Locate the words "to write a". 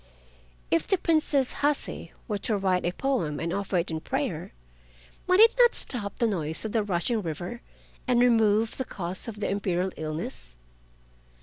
2.39-2.91